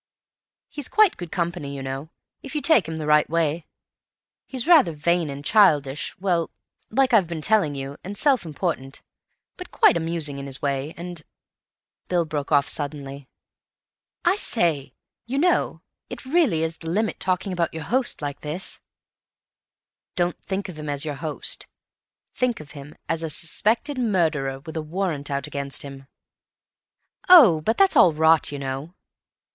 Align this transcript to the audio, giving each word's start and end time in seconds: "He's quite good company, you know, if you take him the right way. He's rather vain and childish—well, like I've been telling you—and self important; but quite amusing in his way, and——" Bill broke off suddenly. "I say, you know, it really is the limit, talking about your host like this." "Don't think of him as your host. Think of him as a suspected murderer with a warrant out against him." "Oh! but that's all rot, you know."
"He's 0.67 0.87
quite 0.87 1.15
good 1.15 1.31
company, 1.31 1.75
you 1.75 1.83
know, 1.83 2.09
if 2.41 2.55
you 2.55 2.61
take 2.63 2.87
him 2.89 2.95
the 2.95 3.05
right 3.05 3.29
way. 3.29 3.67
He's 4.47 4.65
rather 4.65 4.93
vain 4.93 5.29
and 5.29 5.45
childish—well, 5.45 6.49
like 6.89 7.13
I've 7.13 7.27
been 7.27 7.43
telling 7.43 7.75
you—and 7.75 8.17
self 8.17 8.43
important; 8.43 9.03
but 9.57 9.69
quite 9.69 9.95
amusing 9.95 10.39
in 10.39 10.47
his 10.47 10.59
way, 10.59 10.95
and——" 10.97 11.21
Bill 12.07 12.25
broke 12.25 12.51
off 12.51 12.67
suddenly. 12.67 13.29
"I 14.25 14.37
say, 14.37 14.95
you 15.27 15.37
know, 15.37 15.83
it 16.09 16.25
really 16.25 16.63
is 16.63 16.77
the 16.77 16.89
limit, 16.89 17.19
talking 17.19 17.53
about 17.53 17.71
your 17.71 17.83
host 17.83 18.23
like 18.23 18.41
this." 18.41 18.79
"Don't 20.15 20.41
think 20.43 20.67
of 20.67 20.79
him 20.79 20.89
as 20.89 21.05
your 21.05 21.13
host. 21.13 21.67
Think 22.33 22.59
of 22.59 22.71
him 22.71 22.95
as 23.07 23.21
a 23.21 23.29
suspected 23.29 23.99
murderer 23.99 24.61
with 24.61 24.75
a 24.75 24.81
warrant 24.81 25.29
out 25.29 25.45
against 25.45 25.83
him." 25.83 26.07
"Oh! 27.29 27.61
but 27.61 27.77
that's 27.77 27.95
all 27.95 28.13
rot, 28.13 28.51
you 28.51 28.57
know." 28.57 28.95